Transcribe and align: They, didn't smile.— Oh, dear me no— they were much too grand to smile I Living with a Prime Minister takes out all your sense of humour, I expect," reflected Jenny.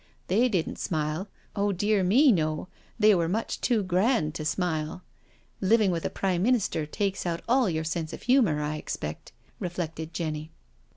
They, 0.29 0.49
didn't 0.49 0.79
smile.— 0.79 1.27
Oh, 1.55 1.71
dear 1.71 2.03
me 2.03 2.31
no— 2.31 2.69
they 2.99 3.13
were 3.13 3.29
much 3.29 3.61
too 3.61 3.83
grand 3.83 4.33
to 4.33 4.43
smile 4.43 5.03
I 5.61 5.65
Living 5.67 5.91
with 5.91 6.05
a 6.05 6.09
Prime 6.09 6.41
Minister 6.41 6.87
takes 6.87 7.23
out 7.23 7.43
all 7.47 7.69
your 7.69 7.83
sense 7.83 8.11
of 8.11 8.23
humour, 8.23 8.63
I 8.63 8.77
expect," 8.77 9.31
reflected 9.59 10.11
Jenny. 10.11 10.49